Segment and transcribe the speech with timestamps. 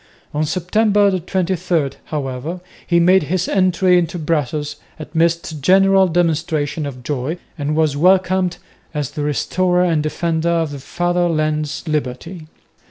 [0.33, 7.37] On September 23, however, he made his entry into Brussels amidst general demonstrations of joy
[7.55, 8.57] and was welcomed
[8.95, 12.47] as "the Restorer and Defender of the Father land's liberty."